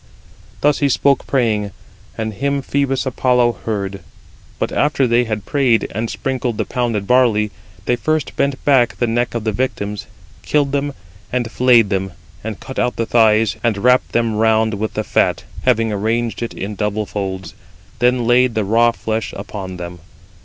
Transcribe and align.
Thus 0.61 0.79
he 0.79 0.89
spoke 0.89 1.27
praying, 1.27 1.69
and 2.17 2.33
him 2.33 2.63
Phœbus 2.63 3.05
Apollo 3.05 3.59
heard. 3.65 3.99
But 4.57 4.71
after 4.71 5.05
they 5.05 5.25
had 5.25 5.45
prayed, 5.45 5.87
and 5.93 6.09
sprinkled 6.09 6.57
the 6.57 6.65
pounded 6.65 7.05
barley, 7.05 7.51
they 7.85 7.95
first 7.95 8.35
bent 8.35 8.65
back 8.65 8.95
[the 8.95 9.05
neck 9.05 9.35
of 9.35 9.43
the 9.43 9.51
victims], 9.51 10.07
killed 10.41 10.71
them, 10.71 10.93
and 11.31 11.51
flayed 11.51 11.89
them, 11.91 12.13
and 12.43 12.59
cut 12.59 12.79
out 12.79 12.95
the 12.95 13.05
thighs, 13.05 13.57
and 13.63 13.77
wrapped 13.77 14.11
them 14.11 14.33
round 14.37 14.73
with 14.73 14.95
the 14.95 15.03
fat, 15.03 15.43
having 15.65 15.93
arranged 15.93 16.41
it 16.41 16.55
in 16.55 16.73
double 16.73 17.05
folds; 17.05 17.53
then 17.99 18.25
laid 18.25 18.55
the 18.55 18.65
raw 18.65 18.89
flesh 18.91 19.31
upon 19.37 19.77
them. 19.77 19.99